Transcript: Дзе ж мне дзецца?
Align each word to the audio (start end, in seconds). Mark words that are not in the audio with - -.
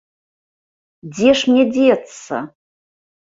Дзе 1.17 1.29
ж 1.41 1.51
мне 1.51 1.65
дзецца? 1.75 2.35